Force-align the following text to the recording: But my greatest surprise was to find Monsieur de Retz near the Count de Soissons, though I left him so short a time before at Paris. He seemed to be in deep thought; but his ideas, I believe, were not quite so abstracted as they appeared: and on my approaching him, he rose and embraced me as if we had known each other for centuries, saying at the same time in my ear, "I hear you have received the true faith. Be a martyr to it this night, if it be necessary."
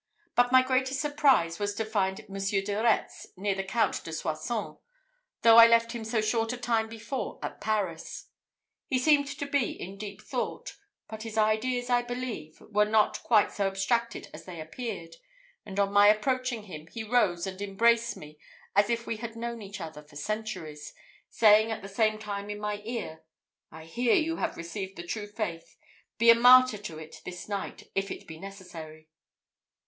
But 0.33 0.51
my 0.51 0.63
greatest 0.63 0.99
surprise 0.99 1.59
was 1.59 1.75
to 1.75 1.85
find 1.85 2.27
Monsieur 2.27 2.63
de 2.63 2.73
Retz 2.73 3.27
near 3.37 3.53
the 3.53 3.63
Count 3.63 4.03
de 4.03 4.11
Soissons, 4.11 4.79
though 5.43 5.57
I 5.57 5.67
left 5.67 5.91
him 5.91 6.03
so 6.03 6.21
short 6.21 6.51
a 6.51 6.57
time 6.57 6.89
before 6.89 7.37
at 7.43 7.61
Paris. 7.61 8.29
He 8.87 8.97
seemed 8.97 9.27
to 9.27 9.45
be 9.45 9.79
in 9.79 9.99
deep 9.99 10.19
thought; 10.23 10.75
but 11.07 11.21
his 11.21 11.37
ideas, 11.37 11.91
I 11.91 12.01
believe, 12.01 12.59
were 12.71 12.87
not 12.87 13.21
quite 13.21 13.51
so 13.51 13.67
abstracted 13.67 14.27
as 14.33 14.45
they 14.45 14.59
appeared: 14.59 15.17
and 15.67 15.79
on 15.79 15.93
my 15.93 16.07
approaching 16.07 16.63
him, 16.63 16.87
he 16.87 17.03
rose 17.03 17.45
and 17.45 17.61
embraced 17.61 18.17
me 18.17 18.39
as 18.75 18.89
if 18.89 19.05
we 19.05 19.17
had 19.17 19.35
known 19.35 19.61
each 19.61 19.79
other 19.79 20.01
for 20.01 20.15
centuries, 20.15 20.95
saying 21.29 21.69
at 21.71 21.83
the 21.83 21.87
same 21.87 22.17
time 22.17 22.49
in 22.49 22.57
my 22.59 22.81
ear, 22.85 23.23
"I 23.71 23.85
hear 23.85 24.15
you 24.15 24.37
have 24.37 24.57
received 24.57 24.95
the 24.95 25.05
true 25.05 25.27
faith. 25.27 25.77
Be 26.17 26.31
a 26.31 26.35
martyr 26.35 26.79
to 26.79 26.97
it 26.97 27.21
this 27.23 27.47
night, 27.47 27.91
if 27.93 28.09
it 28.09 28.25
be 28.25 28.39
necessary." 28.39 29.07